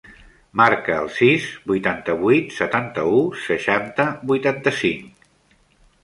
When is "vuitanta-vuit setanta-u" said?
1.71-3.19